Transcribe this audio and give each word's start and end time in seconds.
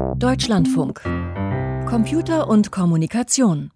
Deutschlandfunk. 0.00 1.02
Computer 1.86 2.48
und 2.48 2.70
Kommunikation. 2.70 3.70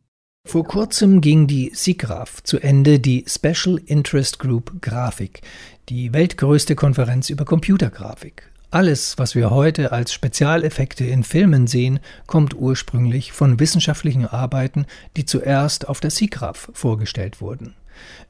Vor 0.47 0.65
kurzem 0.65 1.21
ging 1.21 1.47
die 1.47 1.73
SIGGRAPH 1.75 2.45
zu 2.45 2.59
Ende, 2.59 2.99
die 2.99 3.25
Special 3.29 3.81
Interest 3.87 4.39
Group 4.39 4.81
Grafik, 4.81 5.43
die 5.89 6.13
weltgrößte 6.13 6.75
Konferenz 6.77 7.31
über 7.31 7.45
Computergrafik. 7.45 8.51
Alles, 8.71 9.19
was 9.19 9.35
wir 9.35 9.51
heute 9.51 9.93
als 9.93 10.13
Spezialeffekte 10.13 11.05
in 11.05 11.25
Filmen 11.25 11.67
sehen, 11.67 12.01
kommt 12.27 12.55
ursprünglich 12.55 13.33
von 13.33 13.61
wissenschaftlichen 13.61 14.27
Arbeiten, 14.27 14.87
die 15.17 15.27
zuerst 15.27 15.89
auf 15.89 16.01
der 16.01 16.11
SIGGRAPH 16.11 16.71
vorgestellt 16.73 17.41
wurden. 17.41 17.75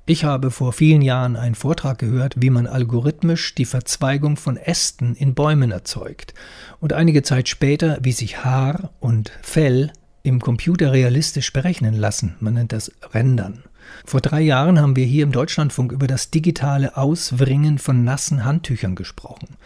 Ich 0.07 0.25
habe 0.25 0.51
vor 0.51 0.73
vielen 0.73 1.03
Jahren 1.03 1.37
einen 1.37 1.55
Vortrag 1.55 1.99
gehört, 1.99 2.35
wie 2.39 2.51
man 2.51 2.67
algorithmisch 2.67 3.55
die 3.55 3.65
Verzweigung 3.65 4.37
von 4.37 4.57
Ästen 4.57 5.15
in 5.15 5.35
Bäumen 5.35 5.71
erzeugt 5.71 6.35
und 6.81 6.93
einige 6.93 7.23
Zeit 7.23 7.49
später, 7.49 7.99
wie 8.03 8.13
sich 8.13 8.45
Haar 8.45 8.91
und 9.01 9.33
Fell 9.43 9.93
im 10.23 10.41
Computer 10.41 10.93
realistisch 10.93 11.53
berechnen 11.53 11.95
lassen. 11.95 12.37
Man 12.41 12.55
nennt 12.55 12.73
das 12.73 12.91
Rendern. 13.13 13.65
Vor 14.05 14.21
drei 14.21 14.41
Jahren 14.41 14.81
haben 14.81 14.97
wir 14.97 15.05
hier 15.05 15.23
im 15.23 15.33
Deutschlandfunk 15.33 15.93
über 15.93 16.07
das 16.07 16.31
digitale 16.31 16.97
Auswringen 16.97 17.79
von 17.79 18.05
nassen 18.05 18.45
Handtüchern 18.45 18.95
gesprochen. 18.95 19.57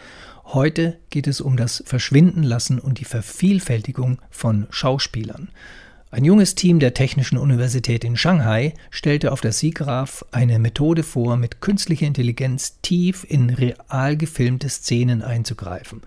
Heute 0.45 0.97
geht 1.09 1.27
es 1.27 1.41
um 1.41 1.57
das 1.57 1.83
Verschwindenlassen 1.85 2.79
und 2.79 2.99
die 2.99 3.05
Vervielfältigung 3.05 4.19
von 4.29 4.67
Schauspielern. 4.69 5.49
Ein 6.11 6.25
junges 6.25 6.55
Team 6.55 6.79
der 6.79 6.95
Technischen 6.95 7.37
Universität 7.37 8.03
in 8.03 8.17
Shanghai 8.17 8.73
stellte 8.89 9.31
auf 9.31 9.41
der 9.41 9.51
SIGGRAPH 9.51 10.25
eine 10.31 10.57
Methode 10.57 11.03
vor, 11.03 11.37
mit 11.37 11.61
künstlicher 11.61 12.07
Intelligenz 12.07 12.79
tief 12.81 13.27
in 13.29 13.51
real 13.51 14.17
gefilmte 14.17 14.69
Szenen 14.69 15.21
einzugreifen. 15.21 16.01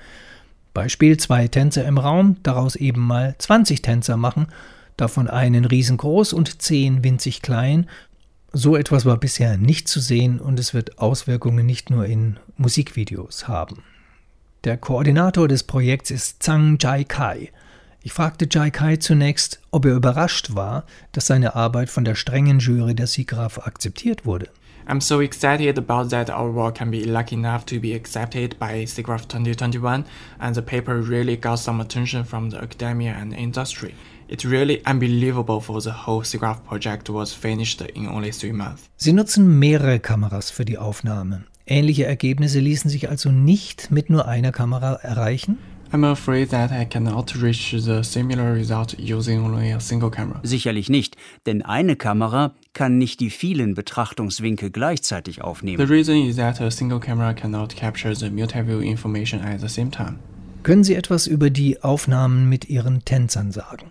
Beispiel 0.75 1.19
zwei 1.19 1.47
Tänzer 1.47 1.84
im 1.84 1.98
Raum, 1.98 2.37
daraus 2.42 2.75
eben 2.75 3.01
mal 3.01 3.37
20 3.38 3.80
Tänzer 3.83 4.16
machen, 4.16 4.48
davon 4.97 5.28
einen 5.28 5.65
riesengroß 5.65 6.33
und 6.33 6.61
zehn 6.61 7.05
winzig 7.05 7.41
klein. 7.41 7.89
So 8.53 8.77
etwas 8.77 9.06
war 9.06 9.19
bisher 9.19 9.56
nicht 9.56 9.87
zu 9.87 10.00
sehen 10.00 10.41
und 10.41 10.59
es 10.59 10.75
wird 10.75 10.98
Auswirkungen 10.98 11.64
nicht 11.64 11.91
nur 11.91 12.06
in 12.06 12.41
Musikvideos 12.56 13.47
haben. 13.47 13.84
Der 14.64 14.77
Koordinator 14.78 15.47
des 15.47 15.62
Projekts 15.62 16.11
ist 16.11 16.42
Zhang 16.42 16.78
Jai 16.81 17.05
Kai. 17.05 17.53
Ich 18.05 18.12
fragte 18.12 18.48
Jai 18.50 18.70
Kai 18.70 18.97
zunächst, 18.97 19.61
ob 19.70 19.84
er 19.84 19.95
überrascht 19.95 20.56
war, 20.56 20.84
dass 21.12 21.28
seine 21.28 21.55
Arbeit 21.55 21.89
von 21.89 22.05
der 22.05 22.17
strengen 22.17 22.59
Jury 22.59 22.97
der 22.97 23.06
SIGGRAPH 23.06 23.59
akzeptiert 23.59 24.27
wurde. 24.27 24.48
I'm 24.89 25.00
so 25.00 25.20
excited 25.20 25.78
about 25.78 26.09
that 26.09 26.28
our 26.28 26.53
work 26.53 26.75
can 26.75 26.91
be 26.91 27.05
lucky 27.05 27.36
enough 27.36 27.64
to 27.67 27.78
be 27.78 27.94
accepted 27.94 28.59
by 28.59 28.84
SIGGRAPH 28.84 29.28
2021 29.28 30.05
and 30.41 30.56
the 30.56 30.62
paper 30.62 31.00
really 31.00 31.36
got 31.36 31.61
some 31.61 31.81
attention 31.81 32.25
from 32.25 32.50
the 32.50 32.56
academia 32.56 33.12
and 33.12 33.33
industry. 33.33 33.94
It's 34.27 34.44
really 34.44 34.84
unbelievable 34.84 35.61
for 35.61 35.81
the 35.81 35.92
whole 36.05 36.25
SIGGRAPH 36.25 36.64
project 36.64 37.09
was 37.09 37.33
finished 37.33 37.81
in 37.83 38.09
only 38.09 38.33
three 38.33 38.53
months. 38.53 38.91
Sie 38.97 39.12
nutzen 39.12 39.61
mehrere 39.61 40.00
Kameras 40.00 40.50
für 40.50 40.64
die 40.64 40.78
Aufnahme. 40.78 41.44
Ähnliche 41.66 42.06
Ergebnisse 42.06 42.59
ließen 42.59 42.91
sich 42.91 43.09
also 43.09 43.31
nicht 43.31 43.92
mit 43.92 44.11
nur 44.11 44.27
einer 44.27 44.50
Kamera 44.50 44.94
erreichen? 44.94 45.59
I'm 45.95 46.05
afraid 46.05 46.48
that 46.51 46.73
I 46.73 46.87
cannot 46.87 47.35
reach 47.35 47.73
the 47.73 48.03
similar 48.03 48.55
result 48.55 48.98
using 48.98 49.45
only 49.45 49.73
a 49.73 49.79
single 49.79 50.09
camera. 50.09 50.41
Sicherlich 50.43 50.89
nicht, 50.89 51.17
denn 51.45 51.61
eine 51.61 51.97
Kamera 51.97 52.55
kann 52.73 52.97
nicht 52.97 53.21
die 53.21 53.29
vielen 53.29 53.75
Betrachtungswinkel 53.75 54.71
gleichzeitig 54.71 55.43
aufnehmen. 55.43 55.87
The 55.87 55.93
reason 55.93 56.17
is 56.17 56.37
that 56.37 56.62
a 56.62 56.71
single 56.71 56.99
camera 56.99 57.34
cannot 57.34 57.77
capture 57.77 58.15
the 58.15 58.31
multi-view 58.31 58.81
information 58.81 59.43
at 59.43 59.61
the 59.61 59.69
same 59.69 59.91
time. 59.91 60.19
Können 60.62 60.83
Sie 60.83 60.95
etwas 60.95 61.27
über 61.27 61.51
die 61.51 61.83
Aufnahmen 61.83 62.49
mit 62.49 62.71
Ihren 62.71 63.05
Tänzern 63.05 63.53
sagen? 63.53 63.91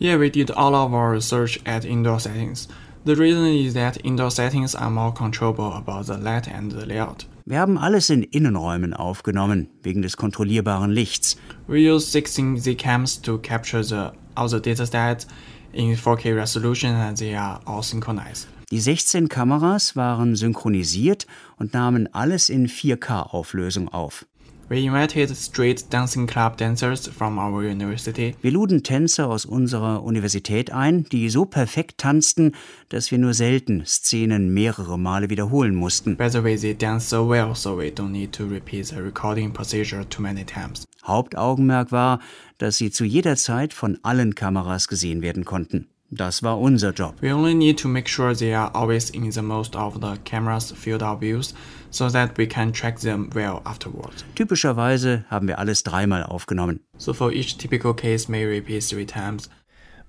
Yeah, 0.00 0.18
we 0.18 0.30
did 0.30 0.50
all 0.50 0.74
of 0.74 0.94
our 0.94 1.12
research 1.12 1.60
at 1.66 1.84
indoor 1.84 2.20
settings. 2.20 2.68
The 3.04 3.16
reason 3.16 3.44
is 3.44 3.74
that 3.74 3.98
indoor 4.02 4.30
settings 4.30 4.74
are 4.74 4.90
more 4.90 5.12
controllable 5.12 5.74
about 5.74 6.06
the 6.06 6.16
light 6.16 6.48
and 6.48 6.72
the 6.72 6.86
layout. 6.86 7.26
Wir 7.46 7.58
haben 7.58 7.76
alles 7.76 8.08
in 8.08 8.22
Innenräumen 8.22 8.94
aufgenommen, 8.94 9.68
wegen 9.82 10.00
des 10.00 10.16
kontrollierbaren 10.16 10.90
Lichts. 10.90 11.36
We 11.66 11.92
use 11.92 12.10
16 12.10 12.56
Z-cams 12.56 13.20
to 13.20 13.36
capture 13.36 13.84
the, 13.84 14.12
the 14.48 14.60
datasets 14.62 15.26
in 15.74 15.94
4K 15.94 16.34
resolution 16.34 16.92
and 16.94 17.18
they 17.18 17.36
are 17.36 17.60
all 17.66 17.82
synchronized. 17.82 18.48
Die 18.70 18.80
16 18.80 19.28
Kameras 19.28 19.94
waren 19.94 20.36
synchronisiert 20.36 21.26
und 21.58 21.74
nahmen 21.74 22.08
alles 22.14 22.48
in 22.48 22.66
4K-Auflösung 22.66 23.90
auf. 23.90 24.24
We 24.70 24.86
invited 24.86 25.36
street 25.36 25.84
dancing 25.90 26.26
club 26.26 26.56
dancers 26.56 27.06
from 27.06 27.38
our 27.38 27.62
university. 27.62 28.34
Wir 28.40 28.50
luden 28.50 28.82
Tänzer 28.82 29.28
aus 29.28 29.44
unserer 29.44 30.02
Universität 30.02 30.72
ein, 30.72 31.04
die 31.12 31.28
so 31.28 31.44
perfekt 31.44 31.98
tanzten, 31.98 32.52
dass 32.88 33.10
wir 33.10 33.18
nur 33.18 33.34
selten 33.34 33.84
Szenen 33.84 34.54
mehrere 34.54 34.98
Male 34.98 35.28
wiederholen 35.28 35.74
mussten. 35.74 36.16
By 36.16 36.30
the 36.30 36.42
way, 36.42 36.56
they 36.56 36.74
dance 36.74 37.06
so 37.08 37.28
well, 37.28 37.54
so 37.54 37.76
we 37.76 37.88
don't 37.88 38.10
need 38.10 38.32
to 38.32 38.46
repeat 38.46 38.86
the 38.86 38.96
recording 38.96 39.52
procedure 39.52 40.08
too 40.08 40.22
many 40.22 40.44
times. 40.44 40.86
Hauptaugenmerk 41.04 41.92
war, 41.92 42.20
dass 42.56 42.78
sie 42.78 42.90
zu 42.90 43.04
jeder 43.04 43.36
Zeit 43.36 43.74
von 43.74 43.98
allen 44.02 44.34
Kameras 44.34 44.88
gesehen 44.88 45.20
werden 45.20 45.44
konnten. 45.44 45.88
Das 46.16 46.44
war 46.44 46.60
unser 46.60 46.92
Job. 46.92 47.16
We 47.20 47.34
only 47.34 47.54
need 47.54 47.80
to 47.80 47.88
make 47.88 48.08
sure 48.08 48.36
they 48.36 48.54
are 48.54 48.72
always 48.72 49.10
in 49.10 49.32
the 49.32 49.42
most 49.42 49.74
of 49.74 49.94
the 49.94 50.16
camera's 50.24 50.70
field 50.70 51.02
of 51.02 51.20
views 51.20 51.54
so 51.90 52.08
that 52.08 52.38
we 52.38 52.46
can 52.46 52.72
track 52.72 53.00
them 53.00 53.28
well 53.34 53.60
afterwards. 53.64 54.24
Typischerweise 54.36 55.24
haben 55.28 55.48
wir 55.48 55.58
alles 55.58 55.82
dreimal 55.82 56.22
aufgenommen. 56.22 56.80
So 56.98 57.12
for 57.12 57.32
each 57.32 57.58
typical 57.58 57.94
case 57.94 58.30
may 58.30 58.44
repeat 58.44 58.88
three 58.88 59.06
times. 59.06 59.50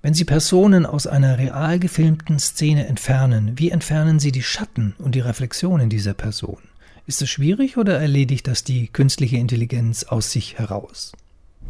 Wenn 0.02 0.14
Sie 0.14 0.24
Personen 0.24 0.86
aus 0.86 1.08
einer 1.08 1.38
real 1.38 1.80
gefilmten 1.80 2.38
Szene 2.38 2.86
entfernen, 2.86 3.54
wie 3.56 3.70
entfernen 3.70 4.20
Sie 4.20 4.30
die 4.30 4.42
Schatten 4.42 4.94
und 4.98 5.16
die 5.16 5.20
Reflexionen 5.20 5.88
dieser 5.88 6.14
Person? 6.14 6.58
Ist 7.06 7.20
es 7.22 7.30
schwierig 7.30 7.76
oder 7.76 7.98
erledigt 7.98 8.46
das 8.46 8.62
die 8.62 8.86
künstliche 8.86 9.38
Intelligenz 9.38 10.04
aus 10.04 10.30
sich 10.30 10.58
heraus? 10.58 11.12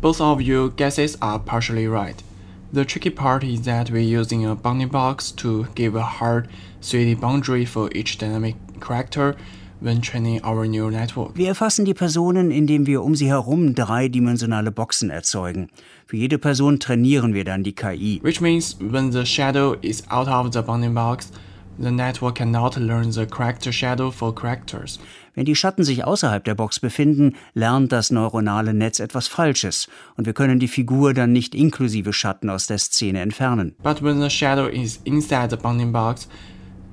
Both 0.03 0.21
of 0.21 0.41
your 0.41 0.71
guesses 0.71 1.21
are 1.23 1.39
partially 1.39 1.87
right. 1.87 2.23
The 2.72 2.84
tricky 2.84 3.10
part 3.10 3.44
is 3.44 3.62
that 3.62 3.91
we're 3.91 4.03
using 4.03 4.44
a 4.44 4.56
bounding 4.56 4.88
box 4.88 5.31
to 5.37 5.66
give 5.77 5.94
a 5.94 6.03
hard 6.03 6.49
3D 6.82 7.21
boundary 7.21 7.65
for 7.65 7.91
each 7.94 8.19
dynamic 8.19 8.56
character 8.81 9.37
when 9.81 10.00
training 10.00 10.41
our 10.43 10.66
neural 10.66 10.91
network. 10.91 11.37
Wir 11.37 11.49
erfassen 11.49 11.84
die 11.84 11.94
Personen, 11.94 12.50
indem 12.50 12.87
wir 12.87 13.03
um 13.04 13.15
sie 13.15 13.28
herum 13.28 13.75
dreidimensionale 13.75 14.72
Boxen 14.72 15.10
erzeugen. 15.10 15.69
Für 16.06 16.16
jede 16.16 16.38
Person 16.38 16.81
trainieren 16.81 17.34
wir 17.34 17.44
dann 17.44 17.62
die 17.62 17.72
KI. 17.72 18.21
Which 18.22 18.41
means 18.41 18.77
when 18.81 19.12
the 19.12 19.25
shadow 19.25 19.77
is 19.83 20.03
out 20.10 20.27
of 20.28 20.53
the 20.53 20.62
bounding 20.62 20.94
box, 20.94 21.31
the 21.79 21.91
network 21.91 22.37
cannot 22.37 22.77
learn 22.77 23.13
the 23.13 23.27
character 23.27 23.73
shadow 23.73 24.11
for 24.11 24.35
characters. 24.35 24.99
Wenn 25.35 25.45
die 25.45 25.55
Schatten 25.55 25.85
sich 25.85 26.05
außerhalb 26.05 26.45
der 26.45 26.55
Box 26.55 26.81
befinden, 26.81 27.37
lernt 27.55 27.93
das 27.93 28.11
neuronale 28.11 28.73
Netz 28.73 29.01
etwas 29.01 29.29
Falsches 29.29 29.89
und 30.17 30.27
wir 30.27 30.33
können 30.33 30.59
die 30.59 30.69
Figur 30.69 31.13
dann 31.13 31.33
nicht 31.33 31.55
inklusive 31.55 32.13
Schatten 32.13 32.49
aus 32.49 32.67
der 32.67 32.79
Szene 32.79 33.21
entfernen. 33.21 33.75
But 33.83 34.03
when 34.03 34.21
the 34.21 34.31
shadow 34.31 34.67
is 34.67 35.01
inside 35.05 35.51
the 35.51 35.57
bounding 35.57 35.93
box, 35.93 36.29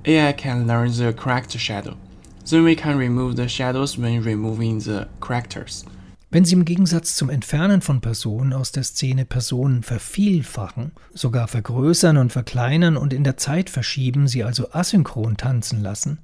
AI 0.06 0.34
can 0.34 0.68
learn 0.68 0.92
the 0.92 1.14
character 1.14 1.58
shadow. 1.58 1.96
Then 2.50 2.66
we 2.66 2.76
can 2.76 2.98
remove 2.98 3.38
the 3.38 3.48
shadows 3.48 3.98
when 3.98 4.22
removing 4.22 4.82
the 4.82 5.08
characters. 5.22 5.86
Wenn 6.34 6.46
Sie 6.46 6.56
im 6.56 6.66
Gegensatz 6.66 7.16
zum 7.16 7.30
Entfernen 7.30 7.82
von 7.82 8.02
Personen 8.02 8.54
aus 8.54 8.72
der 8.72 8.82
Szene 8.82 9.24
Personen 9.24 9.84
vervielfachen, 9.84 10.92
sogar 11.14 11.48
vergrößern 11.48 12.18
und 12.18 12.32
verkleinern 12.32 12.98
und 12.98 13.14
in 13.14 13.24
der 13.24 13.38
Zeit 13.38 13.70
verschieben, 13.70 14.28
sie 14.28 14.44
also 14.44 14.72
asynchron 14.72 15.38
tanzen 15.38 15.84
lassen, 15.84 16.18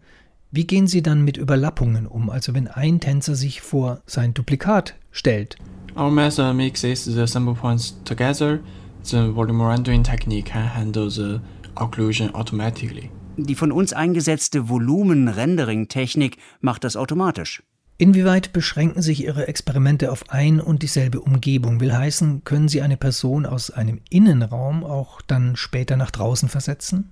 wie 0.49 0.65
gehen 0.65 0.87
Sie 0.87 1.03
dann 1.03 1.21
mit 1.21 1.37
Überlappungen 1.37 2.07
um, 2.07 2.31
also 2.31 2.55
wenn 2.55 2.67
ein 2.67 2.99
Tänzer 2.99 3.35
sich 3.35 3.61
vor 3.61 4.01
sein 4.07 4.33
Duplikat 4.33 4.95
stellt? 5.11 5.57
Our 5.95 6.09
method 6.09 6.55
mixes 6.55 7.05
the 7.05 7.27
sample 7.27 7.53
points 7.53 7.95
together. 8.03 8.61
The 9.03 9.35
volume 9.35 9.63
rendering 9.63 10.03
technique 10.03 10.45
can 10.45 10.73
handle 10.75 11.11
the 11.11 11.39
occlusion 11.75 12.33
automatically. 12.33 13.11
Die 13.37 13.53
von 13.53 13.71
uns 13.71 13.93
eingesetzte 13.93 14.69
Volumen-Rendering-Technik 14.69 16.37
macht 16.61 16.83
das 16.83 16.97
automatisch. 16.97 17.61
Inwieweit 18.01 18.53
beschränken 18.53 19.01
sich 19.01 19.25
Ihre 19.25 19.49
Experimente 19.49 20.09
auf 20.09 20.29
ein 20.29 20.61
und 20.61 20.83
dieselbe 20.83 21.19
Umgebung? 21.19 21.81
Will 21.81 21.93
heißen, 21.93 22.45
können 22.45 22.69
Sie 22.69 22.81
eine 22.81 22.95
Person 22.95 23.45
aus 23.45 23.71
einem 23.71 23.99
Innenraum 24.09 24.85
auch 24.85 25.21
dann 25.21 25.57
später 25.57 25.97
nach 25.97 26.09
draußen 26.09 26.47
versetzen? 26.47 27.09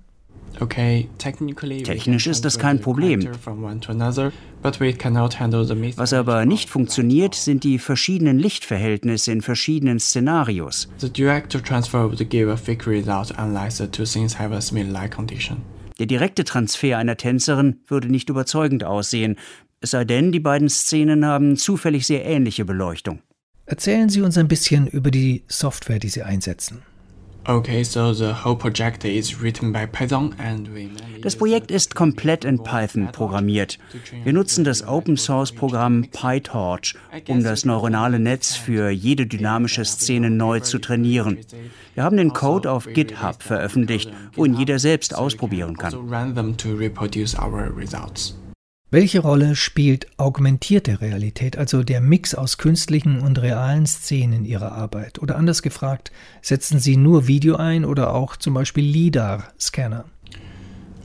Okay, 0.60 1.10
Technisch 1.18 2.26
ist 2.26 2.46
das 2.46 2.58
kein 2.58 2.80
Problem. 2.80 3.28
Was 5.96 6.12
aber 6.14 6.46
nicht 6.46 6.70
funktioniert, 6.70 7.34
sind 7.34 7.64
die 7.64 7.78
verschiedenen 7.78 8.38
Lichtverhältnisse 8.38 9.30
in 9.30 9.42
verschiedenen 9.42 10.00
Szenarios. 10.00 10.88
The 10.96 11.12
director 11.12 11.62
transfer 11.62 12.04
would 12.04 12.30
give 12.30 12.50
a 12.50 12.56
fake 12.56 12.86
result 12.86 13.34
unless 13.38 13.76
the 13.76 13.88
two 13.88 14.06
scenes 14.06 14.38
have 14.38 14.54
a 14.54 14.60
similar 14.62 14.90
light 14.90 15.10
condition. 15.10 15.58
Der 15.98 16.06
direkte 16.06 16.44
Transfer 16.44 16.96
einer 16.96 17.16
Tänzerin 17.16 17.80
würde 17.88 18.08
nicht 18.08 18.30
überzeugend 18.30 18.84
aussehen, 18.84 19.36
es 19.80 19.90
sei 19.92 20.04
denn, 20.04 20.32
die 20.32 20.40
beiden 20.40 20.68
Szenen 20.68 21.24
haben 21.24 21.56
zufällig 21.56 22.06
sehr 22.06 22.24
ähnliche 22.24 22.64
Beleuchtung. 22.64 23.20
Erzählen 23.66 24.08
Sie 24.08 24.22
uns 24.22 24.38
ein 24.38 24.48
bisschen 24.48 24.86
über 24.86 25.10
die 25.10 25.44
Software, 25.46 25.98
die 25.98 26.08
Sie 26.08 26.22
einsetzen. 26.22 26.82
Das 31.22 31.36
Projekt 31.36 31.70
ist 31.70 31.94
komplett 31.94 32.44
in 32.44 32.62
Python 32.62 33.08
programmiert. 33.10 33.78
Wir 34.24 34.32
nutzen 34.34 34.64
das 34.64 34.86
Open-Source-Programm 34.86 36.08
PyTorch, 36.10 36.96
um 37.28 37.42
das 37.42 37.64
neuronale 37.64 38.18
Netz 38.18 38.54
für 38.54 38.90
jede 38.90 39.26
dynamische 39.26 39.84
Szene 39.86 40.28
neu 40.28 40.60
zu 40.60 40.78
trainieren. 40.78 41.38
Wir 41.94 42.04
haben 42.04 42.18
den 42.18 42.34
Code 42.34 42.70
auf 42.70 42.86
GitHub 42.86 43.42
veröffentlicht, 43.42 44.12
wo 44.34 44.44
ihn 44.44 44.54
jeder 44.54 44.78
selbst 44.78 45.14
ausprobieren 45.14 45.78
kann. 45.78 45.94
Welche 48.90 49.20
Rolle 49.20 49.54
spielt 49.54 50.06
augmentierte 50.16 51.02
Realität, 51.02 51.58
also 51.58 51.82
der 51.82 52.00
Mix 52.00 52.34
aus 52.34 52.56
künstlichen 52.56 53.20
und 53.20 53.38
realen 53.38 53.84
Szenen 53.84 54.32
in 54.32 54.44
Ihrer 54.46 54.72
Arbeit? 54.72 55.18
Oder 55.18 55.36
anders 55.36 55.60
gefragt, 55.60 56.10
setzen 56.40 56.78
Sie 56.78 56.96
nur 56.96 57.26
Video 57.26 57.56
ein 57.56 57.84
oder 57.84 58.14
auch 58.14 58.36
zum 58.36 58.54
Beispiel 58.54 58.84
LIDAR-Scanner? 58.84 60.06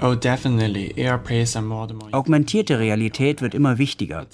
Oh, 0.02 0.16
Augmentierte 2.12 2.80
Realität 2.80 3.42
wird 3.42 3.54
immer 3.54 3.78
wichtiger. 3.78 4.28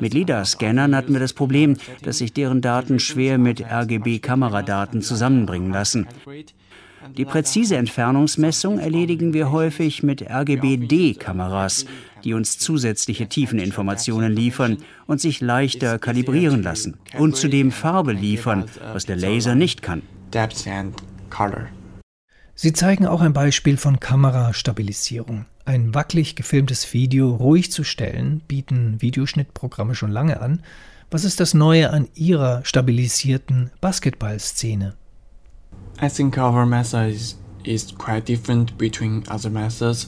Mit 0.00 0.14
LIDAR-Scannern 0.14 0.96
hatten 0.96 1.12
wir 1.12 1.20
das 1.20 1.34
Problem, 1.34 1.76
dass 2.00 2.18
sich 2.18 2.32
deren 2.32 2.62
Daten 2.62 2.98
schwer 2.98 3.36
mit 3.36 3.60
RGB-Kameradaten 3.60 5.02
zusammenbringen 5.02 5.70
lassen. 5.70 6.08
Die 7.12 7.24
präzise 7.24 7.76
Entfernungsmessung 7.76 8.78
erledigen 8.78 9.34
wir 9.34 9.50
häufig 9.52 10.02
mit 10.02 10.22
RGB-D-Kameras, 10.22 11.86
die 12.24 12.34
uns 12.34 12.58
zusätzliche 12.58 13.28
Tiefeninformationen 13.28 14.32
liefern 14.32 14.78
und 15.06 15.20
sich 15.20 15.40
leichter 15.40 15.98
kalibrieren 15.98 16.62
lassen 16.62 16.96
und 17.18 17.36
zudem 17.36 17.72
Farbe 17.72 18.12
liefern, 18.12 18.64
was 18.92 19.04
der 19.04 19.16
Laser 19.16 19.54
nicht 19.54 19.82
kann. 19.82 20.02
Sie 22.54 22.72
zeigen 22.72 23.06
auch 23.06 23.20
ein 23.20 23.32
Beispiel 23.32 23.76
von 23.76 24.00
Kamerastabilisierung. 24.00 25.46
Ein 25.64 25.94
wackelig 25.94 26.36
gefilmtes 26.36 26.92
Video 26.92 27.34
ruhig 27.34 27.72
zu 27.72 27.84
stellen, 27.84 28.42
bieten 28.46 29.00
Videoschnittprogramme 29.00 29.94
schon 29.94 30.10
lange 30.10 30.40
an. 30.40 30.62
Was 31.10 31.24
ist 31.24 31.40
das 31.40 31.54
Neue 31.54 31.90
an 31.90 32.08
Ihrer 32.14 32.64
stabilisierten 32.64 33.70
Basketballszene? 33.80 34.94
I 36.04 36.08
think 36.10 36.36
our 36.36 36.66
method 36.66 37.14
is, 37.14 37.36
is 37.64 37.90
quite 37.96 38.26
different 38.26 38.76
between 38.76 39.24
other 39.30 39.48
methods. 39.50 40.06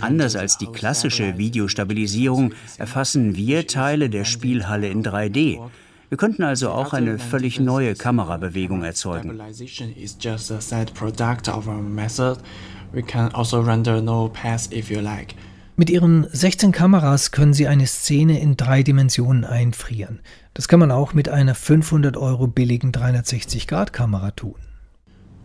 Anders 0.00 0.34
als 0.34 0.58
die 0.58 0.66
klassische 0.66 1.38
Videostabilisierung 1.38 2.52
erfassen 2.78 3.36
wir 3.36 3.66
Teile 3.66 4.10
der 4.10 4.24
Spielhalle 4.24 4.88
in 4.88 5.04
3D. 5.04 5.60
Wir 6.08 6.18
könnten 6.18 6.42
also 6.42 6.70
auch 6.70 6.92
eine 6.92 7.18
völlig 7.18 7.60
neue 7.60 7.94
Kamerabewegung 7.94 8.82
erzeugen. 8.82 9.38
Mit 15.76 15.90
Ihren 15.90 16.24
16 16.30 16.70
Kameras 16.70 17.32
können 17.32 17.52
Sie 17.52 17.66
eine 17.66 17.88
Szene 17.88 18.38
in 18.38 18.56
drei 18.56 18.84
Dimensionen 18.84 19.44
einfrieren. 19.44 20.20
Das 20.54 20.68
kann 20.68 20.78
man 20.78 20.92
auch 20.92 21.14
mit 21.14 21.28
einer 21.28 21.56
500 21.56 22.16
Euro 22.16 22.46
billigen 22.46 22.92
360-Grad-Kamera 22.92 24.30
tun. 24.30 24.54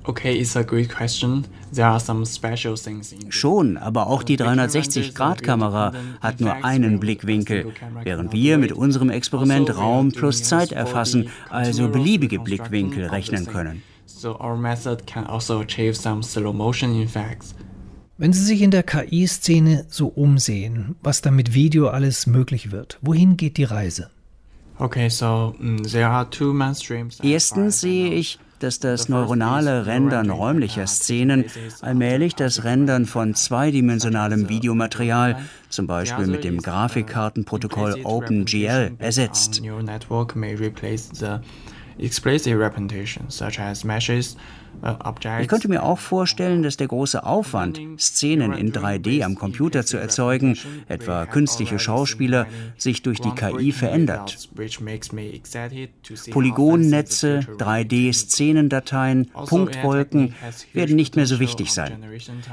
Okay, 0.04 0.40
it's 0.40 0.56
a 0.56 0.62
great 0.62 0.96
question. 0.96 1.46
There 1.74 1.88
are 1.88 2.00
some 2.00 2.28
special 2.28 2.78
things 2.78 3.12
in 3.12 3.32
Schon, 3.32 3.78
aber 3.78 4.06
auch 4.06 4.22
die 4.22 4.38
360-Grad-Kamera 4.38 5.94
hat 6.22 6.40
nur 6.40 6.64
einen 6.64 7.00
Blickwinkel, 7.00 7.74
während 8.04 8.32
wir 8.32 8.60
mit 8.60 8.72
unserem 8.72 9.10
Experiment 9.10 9.76
Raum 9.76 10.12
plus 10.12 10.44
Zeit 10.44 10.72
erfassen, 10.72 11.30
also 11.50 11.90
beliebige 11.90 12.38
Blickwinkel 12.38 13.08
rechnen 13.08 13.48
können. 13.48 13.82
So 14.06 14.40
our 14.40 14.56
method 14.56 15.08
can 15.08 15.26
also 15.26 15.60
achieve 15.60 15.96
some 15.96 16.22
slow 16.22 16.54
motion 16.54 17.02
effects. 17.02 17.56
Wenn 18.22 18.34
Sie 18.34 18.44
sich 18.44 18.62
in 18.62 18.70
der 18.70 18.84
KI-Szene 18.84 19.86
so 19.88 20.08
umsehen, 20.08 20.98
was 21.02 21.22
da 21.22 21.32
mit 21.32 21.54
Video 21.54 21.88
alles 21.88 22.28
möglich 22.28 22.70
wird, 22.70 23.00
wohin 23.02 23.38
geht 23.38 23.56
die 23.56 23.64
Reise? 23.64 24.10
Okay, 24.78 25.08
so 25.08 25.56
mm, 25.58 25.84
there 25.84 26.10
are 26.10 26.30
two 26.30 26.52
mainstreams. 26.52 27.22
Erstens 27.24 27.80
sehe 27.80 28.14
ich, 28.14 28.38
dass 28.60 28.80
das 28.80 29.08
neuronale 29.08 29.86
Rendern 29.86 30.32
räumlicher 30.32 30.86
Szenen 30.86 31.46
allmählich 31.80 32.36
das 32.36 32.66
Rendern 32.66 33.06
von 33.06 33.36
zweidimensionalem 33.36 34.50
Videomaterial, 34.50 35.38
zum 35.70 35.88
Beispiel 35.88 36.28
mit 36.28 36.44
dem 36.44 36.62
Grafikkartenprotokoll 36.62 38.02
OpenGL, 38.04 38.96
ersetzt. 38.98 39.62
Explicit 42.00 42.56
representation, 42.58 43.30
such 43.30 43.60
as 43.60 43.84
meshes, 43.84 44.36
uh, 44.84 44.96
ich 45.42 45.48
könnte 45.48 45.68
mir 45.68 45.84
auch 45.84 46.00
vorstellen, 46.00 46.64
dass 46.64 46.78
der 46.78 46.88
große 46.88 47.26
Aufwand, 47.26 47.82
Szenen 47.98 48.54
in 48.54 48.72
3D 48.72 49.24
am 49.24 49.36
Computer 49.36 49.86
zu 49.86 49.98
erzeugen, 49.98 50.58
etwa 50.88 51.26
künstliche 51.26 51.80
Schauspieler, 51.80 52.48
sich 52.78 53.02
durch 53.02 53.20
die 53.20 53.32
KI 53.32 53.72
verändert. 53.72 54.50
Polygonnetze, 56.32 57.40
3D-Szenendateien, 57.58 59.32
Punktwolken 59.48 60.36
werden 60.74 60.96
nicht 60.96 61.16
mehr 61.16 61.26
so 61.26 61.40
wichtig 61.40 61.74
sein. 61.74 62.04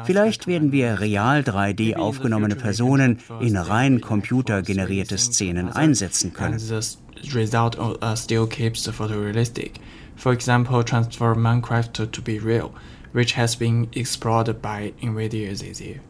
Vielleicht 0.05 0.47
werden 0.47 0.73
wir 0.73 1.01
real 1.01 1.41
3D 1.41 1.97
aufgenommene 1.97 2.57
Personen 2.57 3.19
in 3.41 3.57
rein 3.57 4.01
computergenerierte 4.01 5.19
Szenen 5.19 5.69
einsetzen 5.69 6.33
können 6.33 6.59
result 7.35 7.79
uh, 7.79 8.15
still 8.17 8.47
keeps 8.47 8.87
photorealistic. 8.89 9.81
For 10.17 10.33
example, 10.33 10.83
transform 10.83 11.43
Minecraft 11.43 11.93
to, 11.95 12.07
to 12.07 12.23
be 12.23 12.39
real, 12.39 12.73
which 13.13 13.37
has 13.37 13.57
been 13.57 13.89
explored 13.95 14.61
by 14.63 14.93
NVIDIA 15.03 15.59
this 15.59 15.81
year. 15.81 16.01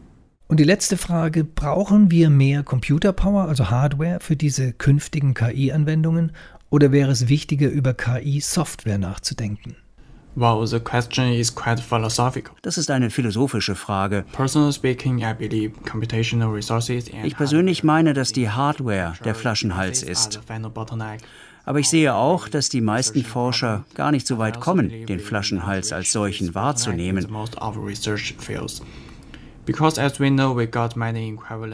Und 0.48 0.60
die 0.60 0.64
letzte 0.64 0.96
Frage, 0.96 1.42
brauchen 1.42 2.10
wir 2.10 2.30
mehr 2.30 2.62
Computerpower, 2.62 3.48
also 3.48 3.68
Hardware, 3.68 4.20
für 4.20 4.36
diese 4.36 4.72
künftigen 4.72 5.34
KI-Anwendungen 5.34 6.30
oder 6.70 6.92
wäre 6.92 7.10
es 7.10 7.28
wichtiger, 7.28 7.68
über 7.68 7.94
KI-Software 7.94 8.98
nachzudenken? 8.98 9.76
Wow, 10.38 10.66
the 10.66 10.80
question 10.80 11.32
is 11.32 11.54
quite 11.54 11.80
philosophical. 11.80 12.54
Das 12.60 12.76
ist 12.76 12.90
eine 12.90 13.08
philosophische 13.08 13.74
Frage. 13.74 14.26
Personally 14.32 14.70
speaking, 14.70 15.20
I 15.20 15.32
believe 15.32 15.72
computational 15.90 16.52
resources 16.52 17.10
and 17.10 17.24
Ich 17.24 17.34
persönlich 17.34 17.82
meine, 17.82 18.12
dass 18.12 18.32
die 18.32 18.50
Hardware 18.50 19.14
der 19.24 19.34
Flaschenhals 19.34 20.02
ist. 20.02 20.40
Aber 21.64 21.80
ich 21.80 21.88
sehe 21.88 22.14
auch, 22.14 22.48
dass 22.48 22.68
die 22.68 22.82
meisten 22.82 23.24
Forscher 23.24 23.86
gar 23.94 24.12
nicht 24.12 24.26
so 24.26 24.36
weit 24.36 24.60
kommen, 24.60 25.06
den 25.06 25.20
Flaschenhals 25.20 25.92
als 25.92 26.12
solchen 26.12 26.54
wahrzunehmen. 26.54 27.26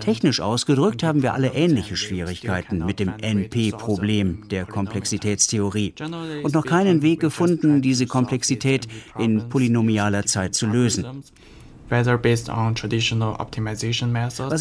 Technisch 0.00 0.40
ausgedrückt 0.40 1.02
haben 1.02 1.22
wir 1.22 1.34
alle 1.34 1.49
ähnliche 1.54 1.96
Schwierigkeiten 1.96 2.84
mit 2.84 2.99
dem 2.99 3.12
NP-Problem 3.20 4.49
der 4.50 4.64
Komplexitätstheorie. 4.64 5.94
und 6.42 6.54
noch 6.54 6.64
keinen 6.64 7.02
Weg 7.02 7.20
gefunden, 7.20 7.82
diese 7.82 8.06
Komplexität 8.06 8.88
in 9.18 9.49
polynomialer 9.49 10.25
Zeit 10.25 10.54
zu 10.54 10.66
lösen. 10.66 11.22
Was 11.92 12.06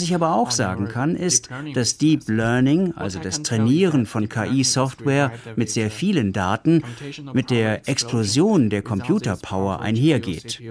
ich 0.02 0.14
aber 0.14 0.36
auch 0.36 0.52
sagen 0.52 0.90
kann, 0.90 1.16
ist, 1.16 1.50
dass 1.74 1.98
Deep 1.98 2.28
Learning, 2.28 2.94
also 2.98 3.20
das 3.20 3.42
Trainieren 3.42 4.06
von 4.06 4.28
KI-Software 4.28 5.32
mit 5.56 5.70
sehr 5.70 5.90
vielen 5.90 6.34
Daten, 6.34 6.84
mit 7.32 7.50
der 7.50 7.88
Explosion 7.88 8.70
der 8.70 8.82
Computerpower 8.82 9.80
einhergeht. 9.80 10.62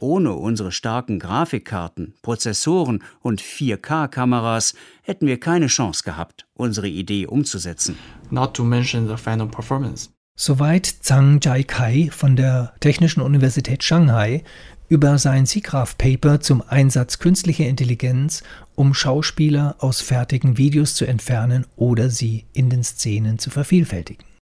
Ohne 0.00 0.32
unsere 0.32 0.72
starken 0.72 1.18
Grafikkarten, 1.18 2.14
Prozessoren 2.22 3.02
und 3.20 3.42
4K-Kameras 3.42 4.74
hätten 5.02 5.26
wir 5.26 5.40
keine 5.40 5.66
Chance 5.66 6.04
gehabt, 6.04 6.46
unsere 6.54 6.86
Idee 6.86 7.26
umzusetzen. 7.26 7.98
Not 8.30 8.54
to 8.54 8.62
mention 8.62 9.08
the 9.08 9.16
final 9.16 9.48
performance. 9.48 10.10
Soweit 10.40 10.86
Zhang 10.86 11.40
Jai-Kai 11.42 12.10
von 12.12 12.36
der 12.36 12.72
Technischen 12.78 13.22
Universität 13.22 13.82
Shanghai 13.82 14.44
über 14.88 15.18
sein 15.18 15.46
SIGGRAPH-Paper 15.46 16.38
zum 16.40 16.62
Einsatz 16.62 17.18
künstlicher 17.18 17.66
Intelligenz, 17.66 18.44
um 18.76 18.94
Schauspieler 18.94 19.74
aus 19.80 20.00
fertigen 20.00 20.56
Videos 20.56 20.94
zu 20.94 21.06
entfernen 21.06 21.66
oder 21.74 22.08
sie 22.08 22.44
in 22.52 22.70
den 22.70 22.84
Szenen 22.84 23.40
zu 23.40 23.50
vervielfältigen. 23.50 24.27